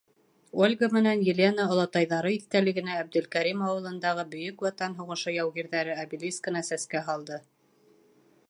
[0.67, 7.43] Ольга менән Елена олатайҙары иҫтәлегенә Әбделкәрим ауылындағы Бөйөк Ватан һуғышы яугирҙәре обелискына сәскә һалды.